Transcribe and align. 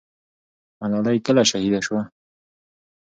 ملالۍ 0.79 1.17
کله 1.25 1.43
شهیده 1.51 1.79
سوه؟ 1.87 2.01